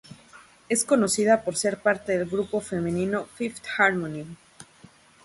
[0.67, 4.25] Es conocida por ser parte del grupo femenino "Fifth Harmony".